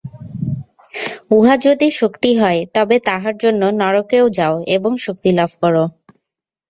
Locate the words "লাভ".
5.31-5.51